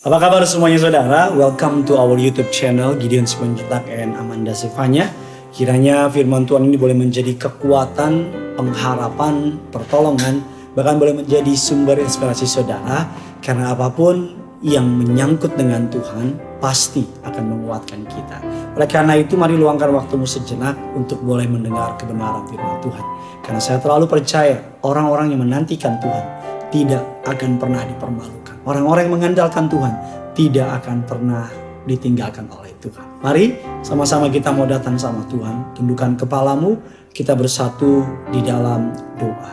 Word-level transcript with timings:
Apa 0.00 0.16
kabar 0.16 0.40
semuanya 0.48 0.80
saudara? 0.80 1.28
Welcome 1.28 1.84
to 1.84 2.00
our 2.00 2.16
YouTube 2.16 2.48
channel 2.48 2.96
Gideon 2.96 3.28
Simanjutak 3.28 3.84
and 3.92 4.16
Amanda 4.16 4.56
Sevanya. 4.56 5.12
Kiranya 5.52 6.08
firman 6.08 6.48
Tuhan 6.48 6.72
ini 6.72 6.80
boleh 6.80 6.96
menjadi 6.96 7.36
kekuatan, 7.36 8.32
pengharapan, 8.56 9.60
pertolongan, 9.68 10.40
bahkan 10.72 10.96
boleh 10.96 11.20
menjadi 11.20 11.52
sumber 11.52 12.00
inspirasi 12.00 12.48
saudara. 12.48 13.12
Karena 13.44 13.76
apa 13.76 13.92
pun 13.92 14.40
yang 14.64 14.88
menyangkut 14.88 15.52
dengan 15.60 15.84
Tuhan 15.92 16.32
pasti 16.64 17.04
akan 17.20 17.44
menguatkan 17.60 18.00
kita. 18.08 18.40
Oleh 18.80 18.88
karena 18.88 19.20
itu 19.20 19.36
mari 19.36 19.52
luangkan 19.52 19.92
waktumu 19.92 20.24
sejenak 20.24 20.80
untuk 20.96 21.20
boleh 21.20 21.44
mendengar 21.44 22.00
kebenaran 22.00 22.48
firman 22.48 22.80
Tuhan. 22.80 23.04
Karena 23.44 23.60
saya 23.60 23.76
terlalu 23.76 24.08
percaya 24.08 24.80
orang-orang 24.80 25.36
yang 25.36 25.44
menantikan 25.44 26.00
Tuhan 26.00 26.40
tidak 26.70 27.02
akan 27.26 27.58
pernah 27.58 27.82
dipermalukan. 27.86 28.56
Orang-orang 28.62 29.10
yang 29.10 29.14
mengandalkan 29.18 29.66
Tuhan 29.66 29.94
tidak 30.34 30.82
akan 30.82 31.02
pernah 31.04 31.46
ditinggalkan 31.84 32.46
oleh 32.50 32.70
Tuhan. 32.78 33.06
Mari 33.20 33.44
sama-sama 33.82 34.30
kita 34.30 34.54
mau 34.54 34.64
datang 34.64 34.96
sama 34.96 35.26
Tuhan. 35.28 35.74
Tundukkan 35.76 36.16
kepalamu, 36.16 36.78
kita 37.10 37.34
bersatu 37.34 38.06
di 38.30 38.40
dalam 38.40 38.94
doa. 39.18 39.52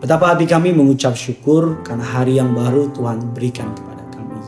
Betapa 0.00 0.32
hati 0.32 0.48
kami 0.48 0.72
mengucap 0.72 1.12
syukur 1.12 1.84
karena 1.84 2.02
hari 2.02 2.40
yang 2.40 2.56
baru 2.56 2.88
Tuhan 2.96 3.36
berikan 3.36 3.68
kepada 3.76 4.00
kami. 4.16 4.40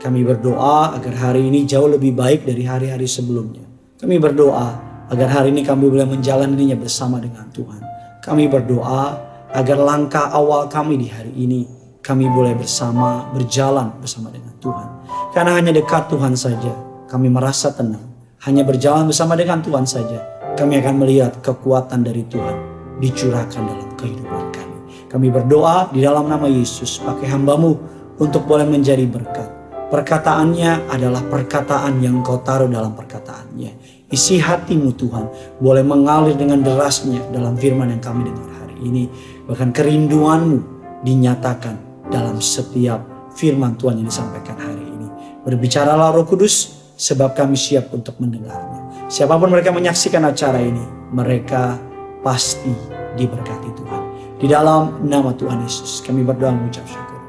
Kami 0.00 0.20
berdoa 0.24 0.96
agar 0.96 1.14
hari 1.30 1.44
ini 1.44 1.68
jauh 1.68 1.92
lebih 1.92 2.16
baik 2.16 2.48
dari 2.48 2.64
hari-hari 2.64 3.04
sebelumnya. 3.04 3.68
Kami 4.00 4.16
berdoa 4.16 4.68
agar 5.12 5.28
hari 5.28 5.52
ini 5.52 5.60
kami 5.60 5.92
boleh 5.92 6.08
menjalaninya 6.08 6.80
bersama 6.80 7.20
dengan 7.20 7.44
Tuhan. 7.52 7.84
Kami 8.24 8.48
berdoa 8.48 9.33
agar 9.54 9.78
langkah 9.78 10.34
awal 10.34 10.66
kami 10.66 10.98
di 10.98 11.08
hari 11.08 11.30
ini 11.38 11.62
kami 12.02 12.26
boleh 12.26 12.58
bersama 12.58 13.30
berjalan 13.30 13.94
bersama 14.02 14.28
dengan 14.34 14.52
Tuhan. 14.58 14.88
Karena 15.30 15.54
hanya 15.56 15.70
dekat 15.70 16.10
Tuhan 16.10 16.34
saja 16.34 16.74
kami 17.06 17.30
merasa 17.30 17.70
tenang. 17.70 18.12
Hanya 18.44 18.66
berjalan 18.66 19.08
bersama 19.08 19.38
dengan 19.38 19.64
Tuhan 19.64 19.88
saja 19.88 20.20
kami 20.58 20.82
akan 20.82 20.94
melihat 21.00 21.32
kekuatan 21.40 22.04
dari 22.04 22.26
Tuhan 22.28 22.56
dicurahkan 23.00 23.62
dalam 23.62 23.88
kehidupan 23.96 24.44
kami. 24.52 24.78
Kami 25.08 25.26
berdoa 25.30 25.88
di 25.94 26.02
dalam 26.02 26.26
nama 26.28 26.44
Yesus 26.50 27.00
pakai 27.00 27.30
hambamu 27.30 27.78
untuk 28.18 28.44
boleh 28.44 28.66
menjadi 28.66 29.06
berkat. 29.06 29.48
Perkataannya 29.88 30.90
adalah 30.90 31.22
perkataan 31.30 32.02
yang 32.02 32.20
kau 32.26 32.42
taruh 32.42 32.66
dalam 32.66 32.98
perkataannya. 32.98 34.02
Isi 34.10 34.42
hatimu 34.42 34.90
Tuhan 34.94 35.24
boleh 35.62 35.86
mengalir 35.86 36.34
dengan 36.34 36.62
derasnya 36.62 37.22
dalam 37.30 37.54
firman 37.54 37.94
yang 37.94 38.02
kami 38.02 38.26
dengar 38.26 38.50
hari 38.62 38.76
ini. 38.82 39.04
Bahkan 39.44 39.76
kerinduanmu 39.76 40.58
dinyatakan 41.04 42.08
dalam 42.08 42.40
setiap 42.40 43.04
firman 43.36 43.76
Tuhan 43.76 44.00
yang 44.00 44.08
disampaikan 44.08 44.56
hari 44.56 44.80
ini. 44.80 45.08
Berbicaralah 45.44 46.16
roh 46.16 46.24
kudus 46.24 46.80
sebab 46.96 47.36
kami 47.36 47.58
siap 47.58 47.92
untuk 47.92 48.16
mendengarnya. 48.16 49.08
Siapa 49.12 49.36
pun 49.36 49.52
mereka 49.52 49.68
menyaksikan 49.68 50.24
acara 50.24 50.56
ini, 50.64 50.80
mereka 51.12 51.76
pasti 52.24 52.72
diberkati 53.20 53.68
Tuhan. 53.76 54.02
Di 54.40 54.46
dalam 54.48 55.04
nama 55.04 55.36
Tuhan 55.36 55.60
Yesus 55.60 56.00
kami 56.00 56.24
berdoa 56.24 56.50
mengucap 56.50 56.88
syukur. 56.88 57.20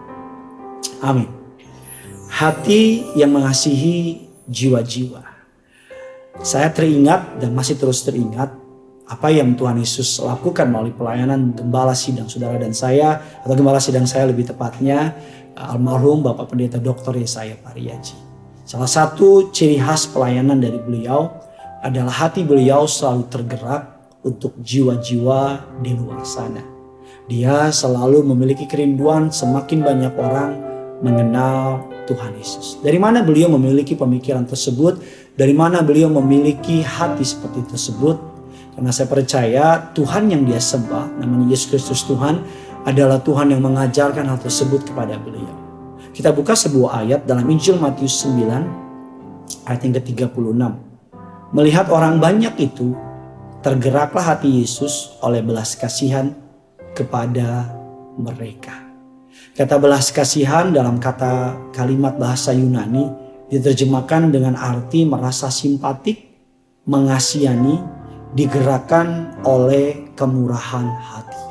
Amin. 1.04 1.28
Hati 2.32 3.12
yang 3.20 3.36
mengasihi 3.36 4.28
jiwa-jiwa. 4.48 5.24
Saya 6.44 6.72
teringat 6.72 7.40
dan 7.40 7.56
masih 7.56 7.80
terus 7.80 8.04
teringat 8.04 8.52
apa 9.06 9.30
yang 9.30 9.54
Tuhan 9.54 9.78
Yesus 9.78 10.18
lakukan 10.18 10.66
melalui 10.66 10.94
pelayanan 10.98 11.54
gembala 11.54 11.94
sidang 11.94 12.26
saudara 12.26 12.58
dan 12.58 12.74
saya 12.74 13.22
atau 13.46 13.54
gembala 13.54 13.78
sidang 13.78 14.10
saya 14.10 14.26
lebih 14.26 14.50
tepatnya 14.50 15.14
almarhum 15.54 16.26
Bapak 16.26 16.50
Pendeta 16.50 16.82
Dr. 16.82 17.14
Yesaya 17.22 17.54
Pariaji. 17.62 18.18
Salah 18.66 18.90
satu 18.90 19.54
ciri 19.54 19.78
khas 19.78 20.10
pelayanan 20.10 20.58
dari 20.58 20.82
beliau 20.82 21.30
adalah 21.86 22.26
hati 22.26 22.42
beliau 22.42 22.90
selalu 22.90 23.30
tergerak 23.30 23.84
untuk 24.26 24.58
jiwa-jiwa 24.58 25.62
di 25.86 25.94
luar 25.94 26.26
sana. 26.26 26.66
Dia 27.30 27.70
selalu 27.70 28.26
memiliki 28.26 28.66
kerinduan 28.66 29.30
semakin 29.30 29.86
banyak 29.86 30.14
orang 30.18 30.52
mengenal 31.06 31.86
Tuhan 32.10 32.34
Yesus. 32.42 32.82
Dari 32.82 32.98
mana 32.98 33.22
beliau 33.22 33.54
memiliki 33.54 33.94
pemikiran 33.94 34.50
tersebut? 34.50 34.98
Dari 35.38 35.54
mana 35.54 35.86
beliau 35.86 36.10
memiliki 36.10 36.82
hati 36.82 37.22
seperti 37.22 37.70
tersebut? 37.70 38.35
Karena 38.76 38.92
saya 38.92 39.08
percaya 39.08 39.66
Tuhan 39.96 40.28
yang 40.28 40.44
dia 40.44 40.60
sembah, 40.60 41.24
namanya 41.24 41.56
Yesus 41.56 41.72
Kristus 41.72 42.04
Tuhan, 42.04 42.44
adalah 42.84 43.24
Tuhan 43.24 43.56
yang 43.56 43.64
mengajarkan 43.64 44.28
hal 44.28 44.40
tersebut 44.44 44.92
kepada 44.92 45.16
beliau. 45.16 45.56
Kita 46.12 46.36
buka 46.36 46.54
sebuah 46.54 47.04
ayat 47.08 47.24
dalam 47.24 47.48
Injil 47.48 47.80
Matius 47.80 48.28
9 48.28 49.66
ayat 49.68 49.82
yang 49.82 49.96
ke-36. 50.00 50.64
Melihat 51.56 51.88
orang 51.88 52.20
banyak 52.20 52.52
itu, 52.60 52.92
tergeraklah 53.64 54.36
hati 54.36 54.62
Yesus 54.62 55.16
oleh 55.24 55.40
belas 55.40 55.80
kasihan 55.80 56.36
kepada 56.92 57.72
mereka. 58.20 58.86
Kata 59.56 59.80
belas 59.80 60.12
kasihan 60.12 60.76
dalam 60.76 61.00
kata 61.00 61.56
kalimat 61.72 62.20
bahasa 62.20 62.52
Yunani 62.52 63.08
diterjemahkan 63.48 64.36
dengan 64.36 64.60
arti 64.60 65.08
merasa 65.08 65.48
simpatik, 65.48 66.22
mengasihani, 66.88 67.80
digerakkan 68.36 69.40
oleh 69.48 70.12
kemurahan 70.14 70.92
hati. 70.92 71.44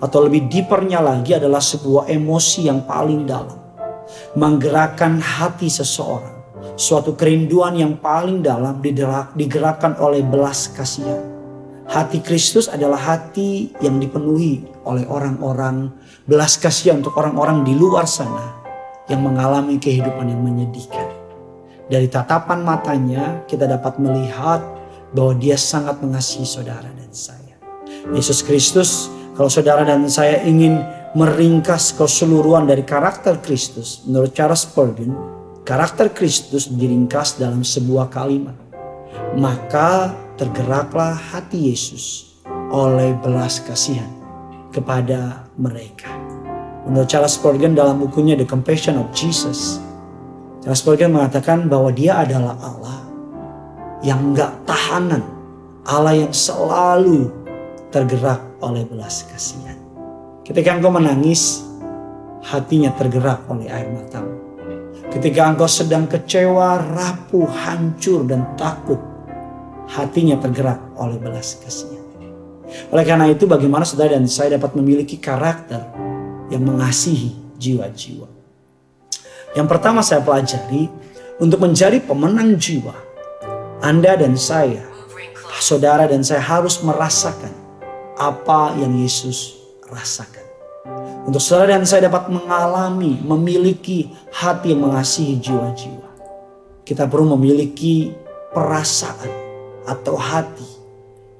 Atau 0.00 0.24
lebih 0.24 0.48
deepernya 0.48 1.02
lagi 1.02 1.36
adalah 1.36 1.60
sebuah 1.60 2.08
emosi 2.08 2.70
yang 2.70 2.86
paling 2.86 3.26
dalam. 3.26 3.58
Menggerakkan 4.38 5.18
hati 5.18 5.66
seseorang. 5.68 6.40
Suatu 6.78 7.12
kerinduan 7.18 7.76
yang 7.76 8.00
paling 8.00 8.40
dalam 8.40 8.80
digerakkan 9.36 9.98
oleh 10.00 10.24
belas 10.24 10.72
kasihan. 10.72 11.20
Hati 11.90 12.22
Kristus 12.22 12.70
adalah 12.70 12.96
hati 12.96 13.74
yang 13.82 13.98
dipenuhi 13.98 14.62
oleh 14.86 15.04
orang-orang 15.10 15.90
belas 16.24 16.56
kasihan 16.56 17.02
untuk 17.02 17.18
orang-orang 17.18 17.66
di 17.66 17.74
luar 17.74 18.06
sana 18.06 18.62
yang 19.10 19.26
mengalami 19.26 19.76
kehidupan 19.76 20.30
yang 20.30 20.40
menyedihkan. 20.40 21.10
Dari 21.90 22.06
tatapan 22.06 22.62
matanya 22.62 23.42
kita 23.50 23.66
dapat 23.66 23.98
melihat 23.98 24.62
bahwa 25.14 25.34
dia 25.38 25.58
sangat 25.58 25.98
mengasihi 25.98 26.46
saudara 26.46 26.86
dan 26.86 27.10
saya. 27.10 27.56
Yesus 28.14 28.42
Kristus, 28.46 29.10
kalau 29.34 29.50
saudara 29.50 29.82
dan 29.82 30.06
saya 30.06 30.42
ingin 30.46 30.78
meringkas 31.14 31.90
keseluruhan 31.94 32.70
dari 32.70 32.86
karakter 32.86 33.38
Kristus, 33.42 34.06
menurut 34.06 34.30
Charles 34.30 34.62
Spurgeon, 34.62 35.10
karakter 35.66 36.10
Kristus 36.14 36.70
diringkas 36.70 37.38
dalam 37.38 37.66
sebuah 37.66 38.10
kalimat. 38.10 38.54
Maka 39.34 40.14
tergeraklah 40.38 41.18
hati 41.18 41.74
Yesus 41.74 42.38
oleh 42.70 43.14
belas 43.18 43.58
kasihan 43.62 44.10
kepada 44.70 45.50
mereka. 45.58 46.10
Menurut 46.86 47.10
Charles 47.10 47.34
Spurgeon 47.34 47.74
dalam 47.74 47.98
bukunya 47.98 48.38
The 48.38 48.46
Compassion 48.46 48.98
of 48.98 49.10
Jesus, 49.10 49.82
Charles 50.62 50.78
Spurgeon 50.78 51.10
mengatakan 51.10 51.66
bahwa 51.66 51.90
dia 51.90 52.22
adalah 52.22 52.54
Allah 52.62 53.09
yang 54.00 54.32
gak 54.32 54.52
tahanan. 54.64 55.24
Allah 55.84 56.14
yang 56.16 56.32
selalu 56.32 57.32
tergerak 57.88 58.40
oleh 58.60 58.84
belas 58.86 59.26
kasihan. 59.26 59.76
Ketika 60.44 60.76
engkau 60.76 60.92
menangis, 60.92 61.64
hatinya 62.44 62.92
tergerak 62.94 63.44
oleh 63.48 63.66
air 63.68 63.88
matamu. 63.90 64.36
Ketika 65.10 65.50
engkau 65.50 65.66
sedang 65.66 66.06
kecewa, 66.06 66.78
rapuh, 66.94 67.48
hancur, 67.50 68.22
dan 68.28 68.46
takut, 68.54 69.00
hatinya 69.90 70.38
tergerak 70.38 70.78
oleh 70.94 71.18
belas 71.18 71.58
kasihan. 71.58 71.98
Oleh 72.94 73.02
karena 73.02 73.26
itu 73.26 73.50
bagaimana 73.50 73.82
saudara 73.82 74.14
dan 74.14 74.30
saya 74.30 74.54
dapat 74.54 74.78
memiliki 74.78 75.18
karakter 75.18 75.82
yang 76.54 76.62
mengasihi 76.62 77.58
jiwa-jiwa. 77.58 78.28
Yang 79.58 79.66
pertama 79.66 80.00
saya 80.06 80.22
pelajari 80.22 80.86
untuk 81.42 81.58
menjadi 81.58 81.98
pemenang 81.98 82.54
jiwa. 82.54 83.09
Anda 83.80 84.12
dan 84.12 84.36
saya, 84.36 84.84
saudara 85.56 86.04
dan 86.04 86.20
saya 86.20 86.44
harus 86.44 86.84
merasakan 86.84 87.48
apa 88.20 88.76
yang 88.76 88.92
Yesus 88.92 89.56
rasakan. 89.88 90.44
Untuk 91.24 91.40
saudara 91.40 91.80
dan 91.80 91.88
saya 91.88 92.12
dapat 92.12 92.28
mengalami, 92.28 93.16
memiliki 93.24 94.12
hati 94.36 94.76
yang 94.76 94.84
mengasihi 94.84 95.40
jiwa-jiwa. 95.40 96.12
Kita 96.84 97.08
perlu 97.08 97.32
memiliki 97.40 98.12
perasaan 98.52 99.32
atau 99.88 100.12
hati 100.12 100.68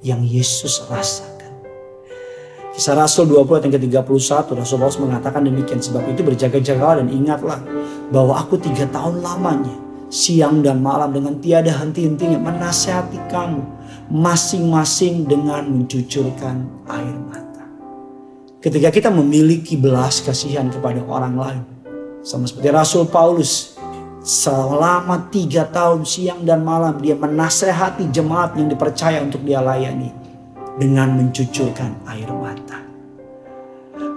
yang 0.01 0.25
Yesus 0.25 0.89
rasakan. 0.89 1.53
Kisah 2.73 2.97
Rasul 2.97 3.29
20 3.29 3.69
ayat 3.69 3.77
ke-31 3.77 4.57
Rasul 4.57 4.81
Paulus 4.81 4.97
mengatakan 4.97 5.45
demikian 5.45 5.85
sebab 5.85 6.09
itu 6.09 6.25
berjaga-jagalah 6.25 7.05
dan 7.05 7.13
ingatlah 7.13 7.61
bahwa 8.09 8.41
aku 8.41 8.57
tiga 8.57 8.89
tahun 8.89 9.21
lamanya 9.21 9.90
siang 10.11 10.61
dan 10.61 10.83
malam 10.83 11.15
dengan 11.15 11.39
tiada 11.39 11.71
henti-hentinya 11.71 12.43
menasihati 12.43 13.31
kamu 13.31 13.63
masing-masing 14.11 15.25
dengan 15.25 15.71
mencucurkan 15.71 16.67
air 16.91 17.17
mata. 17.31 17.65
Ketika 18.59 18.91
kita 18.91 19.09
memiliki 19.09 19.79
belas 19.79 20.19
kasihan 20.21 20.67
kepada 20.69 21.01
orang 21.07 21.35
lain 21.39 21.63
sama 22.21 22.45
seperti 22.45 22.69
Rasul 22.75 23.07
Paulus 23.07 23.79
selama 24.21 25.31
tiga 25.33 25.65
tahun 25.65 26.05
siang 26.05 26.45
dan 26.45 26.61
malam 26.61 27.01
dia 27.01 27.17
menasehati 27.17 28.13
jemaat 28.13 28.59
yang 28.59 28.69
dipercaya 28.69 29.23
untuk 29.25 29.41
dia 29.47 29.65
layani 29.65 30.13
dengan 30.77 31.17
mencucurkan 31.17 32.05
air 32.11 32.29
mata. 32.29 32.83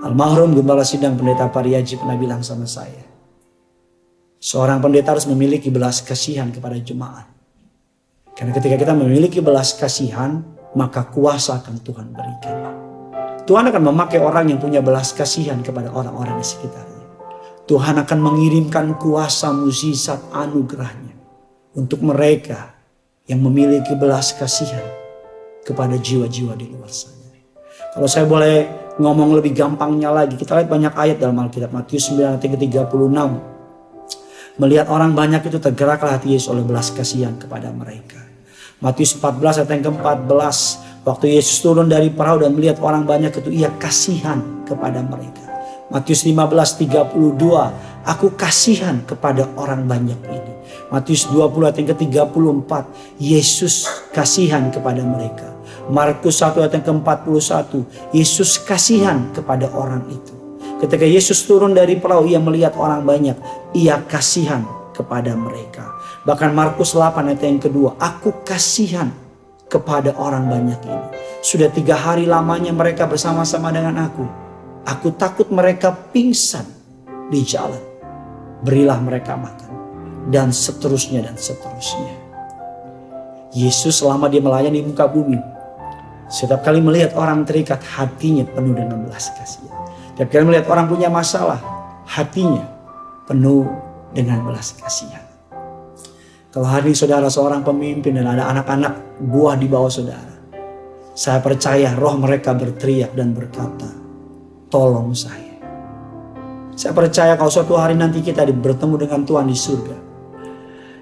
Almarhum 0.03 0.51
Gembala 0.59 0.83
Sidang 0.83 1.15
Pendeta 1.15 1.47
Pariaji 1.47 1.95
pernah 1.95 2.19
bilang 2.19 2.43
sama 2.43 2.67
saya, 2.67 3.07
seorang 4.43 4.83
pendeta 4.83 5.15
harus 5.15 5.23
memiliki 5.23 5.71
belas 5.71 6.03
kasihan 6.03 6.51
kepada 6.51 6.75
jemaat. 6.75 7.31
Karena 8.35 8.51
ketika 8.51 8.75
kita 8.75 8.91
memiliki 8.91 9.39
belas 9.39 9.71
kasihan, 9.79 10.43
maka 10.75 11.07
kuasa 11.07 11.63
akan 11.63 11.79
Tuhan 11.79 12.11
berikan. 12.11 12.57
Tuhan 13.47 13.71
akan 13.71 13.83
memakai 13.87 14.19
orang 14.19 14.51
yang 14.51 14.59
punya 14.59 14.83
belas 14.83 15.15
kasihan 15.15 15.63
kepada 15.63 15.95
orang-orang 15.95 16.43
di 16.43 16.47
sekitarnya. 16.47 17.07
Tuhan 17.63 17.95
akan 18.03 18.19
mengirimkan 18.19 18.99
kuasa 18.99 19.55
mukjizat 19.55 20.19
anugerahnya 20.35 21.15
untuk 21.79 22.03
mereka 22.03 22.75
yang 23.23 23.39
memiliki 23.39 23.95
belas 23.95 24.35
kasihan 24.35 24.83
kepada 25.63 25.95
jiwa-jiwa 25.95 26.59
di 26.59 26.67
luar 26.67 26.91
sana. 26.91 27.31
Kalau 27.95 28.09
saya 28.11 28.27
boleh 28.27 28.67
ngomong 28.99 29.39
lebih 29.39 29.55
gampangnya 29.55 30.11
lagi, 30.11 30.35
kita 30.35 30.59
lihat 30.59 30.67
banyak 30.67 30.93
ayat 30.99 31.17
dalam 31.23 31.39
Alkitab. 31.39 31.71
Matius 31.71 32.11
9 32.11 32.35
ayat 32.35 32.43
36. 32.43 33.52
Melihat 34.61 34.85
orang 34.93 35.17
banyak 35.17 35.41
itu 35.49 35.57
tergeraklah 35.57 36.21
hati 36.21 36.37
Yesus 36.37 36.45
oleh 36.53 36.61
belas 36.61 36.93
kasihan 36.93 37.33
kepada 37.41 37.73
mereka. 37.73 38.21
Matius 38.83 39.17
14 39.17 39.63
ayat 39.63 39.69
yang 39.73 39.83
ke-14. 39.89 40.57
Waktu 41.03 41.25
Yesus 41.35 41.59
turun 41.59 41.89
dari 41.89 42.13
perahu 42.13 42.45
dan 42.45 42.53
melihat 42.53 42.77
orang 42.79 43.03
banyak 43.03 43.33
itu 43.33 43.49
ia 43.49 43.73
kasihan 43.81 44.39
kepada 44.69 45.01
mereka. 45.01 45.41
Matius 45.89 46.21
15:32, 46.21 48.05
aku 48.05 48.27
kasihan 48.37 49.01
kepada 49.03 49.49
orang 49.57 49.89
banyak 49.89 50.19
ini. 50.29 50.53
Matius 50.93 51.25
20 51.33 51.65
ayat 51.65 51.77
yang 51.81 51.89
ke-34, 51.97 52.71
Yesus 53.17 53.89
kasihan 54.13 54.69
kepada 54.69 55.01
mereka. 55.01 55.49
Markus 55.89 56.45
1 56.45 56.61
ayat 56.61 56.77
yang 56.77 56.85
ke-41, 56.85 57.83
Yesus 58.13 58.61
kasihan 58.61 59.33
kepada 59.33 59.65
orang 59.73 60.05
itu. 60.13 60.32
Ketika 60.83 61.07
Yesus 61.07 61.47
turun 61.47 61.71
dari 61.71 61.95
perahu, 61.95 62.27
ia 62.27 62.43
melihat 62.43 62.75
orang 62.75 63.07
banyak, 63.07 63.39
ia 63.71 64.03
kasihan 64.03 64.67
kepada 64.91 65.31
mereka. 65.31 65.87
Bahkan 66.27 66.51
Markus 66.51 66.91
8 66.91 67.23
ayat 67.31 67.39
yang 67.39 67.63
kedua, 67.63 67.95
aku 67.95 68.43
kasihan 68.43 69.07
kepada 69.71 70.11
orang 70.19 70.51
banyak 70.51 70.75
ini. 70.83 71.07
Sudah 71.39 71.71
tiga 71.71 71.95
hari 71.95 72.27
lamanya 72.27 72.75
mereka 72.75 73.07
bersama-sama 73.07 73.71
dengan 73.71 73.95
aku. 73.95 74.27
Aku 74.83 75.15
takut 75.15 75.47
mereka 75.47 75.95
pingsan 76.11 76.67
di 77.31 77.47
jalan. 77.47 77.79
Berilah 78.67 78.99
mereka 78.99 79.39
makan. 79.39 79.71
Dan 80.27 80.51
seterusnya 80.51 81.23
dan 81.23 81.39
seterusnya. 81.39 82.11
Yesus 83.55 84.03
selama 84.03 84.27
dia 84.27 84.43
melayani 84.43 84.83
muka 84.83 85.07
bumi. 85.07 85.39
Setiap 86.27 86.59
kali 86.59 86.83
melihat 86.83 87.15
orang 87.15 87.47
terikat 87.47 87.79
hatinya 87.79 88.43
penuh 88.51 88.75
dengan 88.75 88.99
belas 89.07 89.31
kasihan. 89.31 89.82
Setiap 90.13 90.29
kali 90.29 90.45
melihat 90.45 90.69
orang 90.69 90.85
punya 90.85 91.09
masalah 91.09 91.57
hatinya 92.05 92.61
penuh 93.25 93.65
dengan 94.13 94.45
belas 94.45 94.77
kasihan. 94.77 95.25
Kalau 96.53 96.69
hari 96.69 96.93
ini 96.93 96.97
saudara 96.97 97.25
seorang 97.33 97.65
pemimpin 97.65 98.13
dan 98.13 98.29
ada 98.29 98.45
anak-anak 98.53 99.17
buah 99.25 99.57
di 99.57 99.65
bawah 99.65 99.89
saudara. 99.89 100.37
Saya 101.17 101.41
percaya 101.41 101.97
roh 101.97 102.13
mereka 102.21 102.53
berteriak 102.53 103.17
dan 103.17 103.33
berkata, 103.33 103.89
tolong 104.69 105.17
saya. 105.17 105.57
Saya 106.77 106.93
percaya 106.93 107.33
kalau 107.33 107.49
suatu 107.49 107.73
hari 107.73 107.97
nanti 107.97 108.21
kita 108.21 108.45
bertemu 108.45 109.09
dengan 109.09 109.25
Tuhan 109.25 109.49
di 109.49 109.57
surga. 109.57 109.97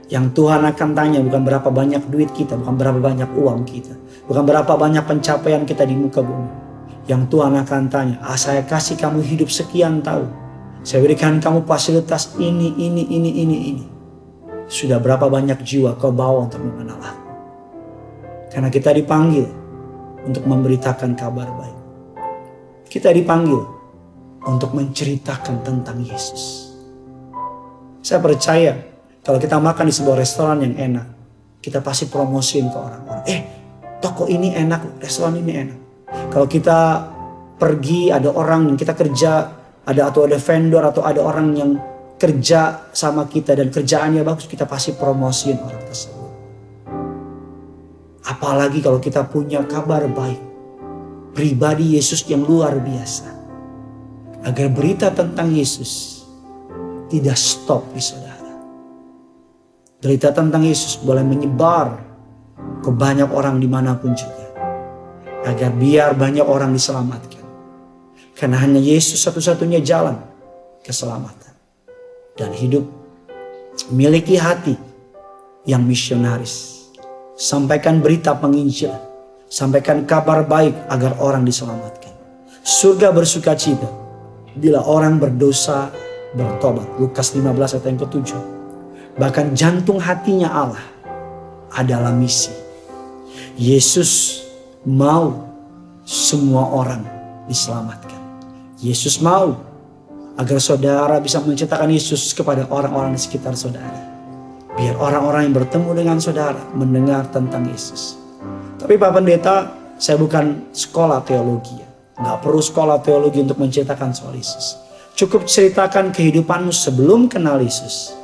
Yang 0.08 0.40
Tuhan 0.40 0.64
akan 0.72 0.90
tanya 0.96 1.20
bukan 1.20 1.44
berapa 1.44 1.68
banyak 1.68 2.08
duit 2.08 2.32
kita, 2.32 2.56
bukan 2.56 2.76
berapa 2.80 3.00
banyak 3.04 3.28
uang 3.36 3.68
kita. 3.68 3.92
Bukan 4.32 4.44
berapa 4.48 4.72
banyak 4.72 5.04
pencapaian 5.04 5.68
kita 5.68 5.84
di 5.84 6.00
muka 6.00 6.24
bumi. 6.24 6.71
Yang 7.10 7.34
Tuhan 7.34 7.58
akan 7.58 7.82
tanya, 7.90 8.18
ah 8.22 8.38
saya 8.38 8.62
kasih 8.62 8.98
kamu 8.98 9.26
hidup 9.26 9.50
sekian 9.50 10.06
tahun. 10.06 10.30
Saya 10.82 11.02
berikan 11.06 11.42
kamu 11.42 11.66
fasilitas 11.66 12.38
ini, 12.38 12.74
ini, 12.78 13.06
ini, 13.10 13.30
ini, 13.42 13.58
ini. 13.74 13.86
Sudah 14.70 14.98
berapa 15.02 15.30
banyak 15.30 15.62
jiwa 15.66 15.98
kau 15.98 16.14
bawa 16.14 16.46
untuk 16.50 16.62
mengenal 16.62 16.98
aku. 17.02 17.26
Karena 18.54 18.70
kita 18.70 18.94
dipanggil 18.94 19.46
untuk 20.26 20.46
memberitakan 20.46 21.18
kabar 21.18 21.50
baik. 21.58 21.78
Kita 22.90 23.10
dipanggil 23.14 23.62
untuk 24.46 24.74
menceritakan 24.74 25.62
tentang 25.62 26.02
Yesus. 26.02 26.74
Saya 28.02 28.18
percaya 28.22 28.74
kalau 29.22 29.38
kita 29.38 29.62
makan 29.62 29.86
di 29.90 29.94
sebuah 29.94 30.18
restoran 30.18 30.66
yang 30.66 30.76
enak, 30.78 31.08
kita 31.62 31.78
pasti 31.86 32.10
promosiin 32.10 32.74
ke 32.74 32.78
orang-orang. 32.78 33.26
Eh, 33.30 33.42
toko 34.02 34.26
ini 34.26 34.50
enak, 34.58 34.98
restoran 34.98 35.38
ini 35.38 35.52
enak. 35.54 35.81
Kalau 36.32 36.48
kita 36.48 37.12
pergi 37.60 38.08
ada 38.08 38.32
orang 38.32 38.72
yang 38.72 38.78
kita 38.80 38.96
kerja, 38.96 39.32
ada 39.84 40.02
atau 40.08 40.24
ada 40.24 40.40
vendor 40.40 40.80
atau 40.88 41.04
ada 41.04 41.20
orang 41.20 41.48
yang 41.52 41.72
kerja 42.16 42.88
sama 42.96 43.28
kita 43.28 43.52
dan 43.52 43.68
kerjaannya 43.68 44.24
bagus, 44.24 44.48
kita 44.48 44.64
pasti 44.64 44.96
promosiin 44.96 45.60
orang 45.60 45.84
tersebut. 45.84 46.32
Apalagi 48.32 48.80
kalau 48.80 49.04
kita 49.04 49.28
punya 49.28 49.66
kabar 49.68 50.08
baik, 50.08 50.40
pribadi 51.36 52.00
Yesus 52.00 52.24
yang 52.32 52.48
luar 52.48 52.80
biasa. 52.80 53.44
Agar 54.42 54.74
berita 54.74 55.14
tentang 55.14 55.54
Yesus 55.54 56.24
tidak 57.12 57.38
stop 57.38 57.86
di 57.94 58.02
saudara. 58.02 58.54
Berita 60.02 60.34
tentang 60.34 60.66
Yesus 60.66 60.98
boleh 60.98 61.22
menyebar 61.22 61.94
ke 62.82 62.90
banyak 62.90 63.30
orang 63.30 63.62
di 63.62 63.70
mana 63.70 63.94
pun 64.00 64.18
juga. 64.18 64.41
Agar 65.42 65.74
biar 65.74 66.14
banyak 66.14 66.46
orang 66.46 66.74
diselamatkan. 66.74 67.42
Karena 68.38 68.58
hanya 68.62 68.82
Yesus 68.82 69.22
satu-satunya 69.22 69.82
jalan 69.82 70.18
keselamatan 70.86 71.54
dan 72.38 72.54
hidup. 72.54 72.86
Miliki 73.90 74.38
hati 74.38 74.76
yang 75.66 75.86
misionaris. 75.86 76.86
Sampaikan 77.38 78.02
berita 78.02 78.38
penginjil. 78.38 78.94
Sampaikan 79.52 80.06
kabar 80.08 80.46
baik 80.48 80.74
agar 80.88 81.18
orang 81.20 81.44
diselamatkan. 81.44 82.14
Surga 82.62 83.10
bersuka 83.10 83.58
cita 83.58 83.90
bila 84.56 84.86
orang 84.86 85.18
berdosa 85.18 85.90
bertobat. 86.38 86.88
Lukas 87.02 87.34
15 87.36 87.50
ayat 87.78 87.86
yang 87.88 88.00
ke-7. 88.00 88.30
Bahkan 89.20 89.46
jantung 89.58 90.00
hatinya 90.00 90.50
Allah 90.50 90.86
adalah 91.76 92.16
misi. 92.16 92.52
Yesus 93.60 94.44
mau 94.88 95.48
semua 96.06 96.70
orang 96.72 97.04
diselamatkan. 97.46 98.20
Yesus 98.82 99.22
mau 99.22 99.72
Agar 100.40 100.64
saudara 100.64 101.20
bisa 101.20 101.44
menceritakan 101.44 101.92
Yesus 101.92 102.32
kepada 102.32 102.64
orang-orang 102.72 103.14
di 103.14 103.22
sekitar 103.22 103.52
saudara. 103.54 104.00
Biar 104.80 104.96
orang-orang 104.96 105.52
yang 105.52 105.56
bertemu 105.60 105.92
dengan 105.92 106.18
saudara 106.24 106.58
mendengar 106.72 107.28
tentang 107.30 107.68
Yesus. 107.68 108.16
Tapi 108.80 108.96
Pak 108.96 109.12
Pendeta, 109.12 109.70
saya 110.00 110.16
bukan 110.16 110.72
sekolah 110.72 111.22
teologi. 111.28 111.76
Ya. 111.78 111.90
Nggak 112.18 112.38
perlu 112.48 112.58
sekolah 112.64 112.98
teologi 113.04 113.44
untuk 113.44 113.60
menceritakan 113.60 114.16
soal 114.16 114.34
Yesus. 114.34 114.80
Cukup 115.14 115.46
ceritakan 115.46 116.16
kehidupanmu 116.16 116.72
sebelum 116.72 117.28
kenal 117.28 117.60
Yesus. 117.60 118.16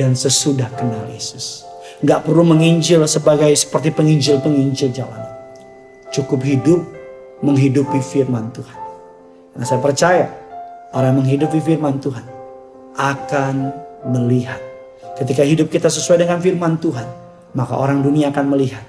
Dan 0.00 0.16
sesudah 0.16 0.72
kenal 0.74 1.06
Yesus. 1.12 1.62
Nggak 2.00 2.24
perlu 2.24 2.50
menginjil 2.56 3.04
sebagai 3.04 3.52
seperti 3.52 3.92
penginjil-penginjil 3.92 4.96
jalan. 4.96 5.39
Cukup 6.10 6.42
hidup 6.42 6.82
menghidupi 7.40 8.02
firman 8.02 8.50
Tuhan. 8.50 8.78
Nah 9.54 9.64
saya 9.66 9.80
percaya 9.82 10.40
Orang 10.90 11.22
menghidupi 11.22 11.62
firman 11.62 12.02
Tuhan 12.02 12.26
akan 12.98 13.54
melihat. 14.10 14.58
Ketika 15.14 15.46
hidup 15.46 15.70
kita 15.70 15.86
sesuai 15.86 16.26
dengan 16.26 16.42
firman 16.42 16.82
Tuhan, 16.82 17.06
maka 17.54 17.78
orang 17.78 18.02
dunia 18.02 18.34
akan 18.34 18.50
melihat. 18.50 18.82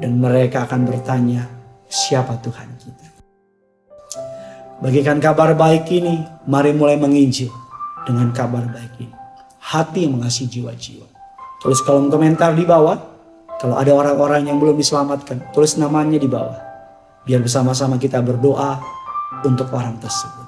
Dan 0.00 0.24
mereka 0.24 0.64
akan 0.64 0.88
bertanya, 0.88 1.44
siapa 1.84 2.40
Tuhan 2.40 2.68
kita? 2.80 3.06
Bagikan 4.80 5.20
kabar 5.20 5.52
baik 5.52 5.90
ini, 5.92 6.22
mari 6.48 6.72
mulai 6.72 6.96
menginjil 6.96 7.52
dengan 8.08 8.32
kabar 8.32 8.64
baik 8.64 9.04
ini. 9.04 9.12
Hati 9.60 10.08
yang 10.08 10.16
mengasihi 10.16 10.48
jiwa-jiwa. 10.48 11.08
Tulis 11.60 11.84
kolom 11.84 12.08
komentar 12.08 12.56
di 12.56 12.64
bawah. 12.64 13.17
Kalau 13.58 13.74
ada 13.74 13.90
orang-orang 13.90 14.46
yang 14.46 14.62
belum 14.62 14.78
diselamatkan, 14.78 15.50
tulis 15.50 15.74
namanya 15.82 16.14
di 16.14 16.30
bawah. 16.30 16.54
Biar 17.26 17.42
bersama-sama 17.42 17.98
kita 17.98 18.22
berdoa 18.22 18.78
untuk 19.42 19.66
orang 19.74 19.98
tersebut. 19.98 20.46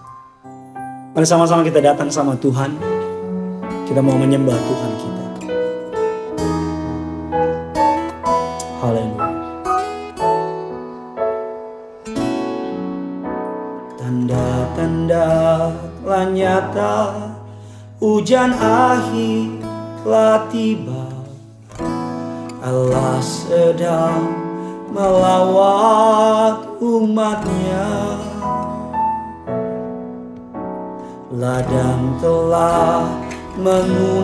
Mari 1.11 1.27
sama-sama 1.27 1.67
kita 1.67 1.83
datang 1.83 2.07
sama 2.07 2.39
Tuhan. 2.39 2.71
Kita 3.91 3.99
mau 3.99 4.15
menyembah 4.15 4.55
Tuhan 4.55 4.93
kita. 5.03 5.25
Haleluya. 8.79 9.29
Tanda-tanda 13.99 15.27
telah 15.99 16.25
nyata 16.31 16.99
Hujan 17.99 18.55
akhir 18.55 19.67
telah 20.07 20.47
tiba 20.47 21.10
Allah 22.61 23.17
sedang 23.25 24.37
melawat 24.93 26.77
umatnya. 26.77 27.89
Ladang 31.33 32.21
telah 32.21 33.09
menguning 33.57 34.21